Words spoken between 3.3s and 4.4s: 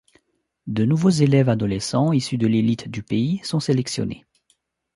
sont sélectionnés.